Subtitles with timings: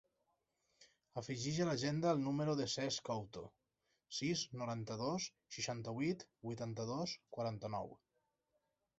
[1.21, 3.43] Afegeix a l'agenda el número del Cesc Couto:
[4.19, 5.27] sis, noranta-dos,
[5.57, 7.93] seixanta-vuit, vuitanta-dos, quaranta-nou.